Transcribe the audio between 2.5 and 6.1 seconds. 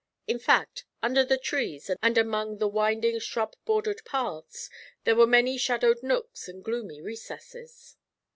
the winding shrub bordered paths, there were many shadowed